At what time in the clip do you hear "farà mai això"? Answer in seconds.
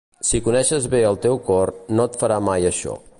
2.25-3.01